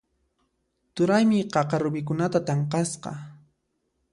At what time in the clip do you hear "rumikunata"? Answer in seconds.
1.83-2.39